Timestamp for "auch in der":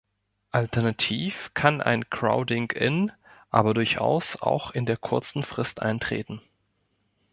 4.41-4.97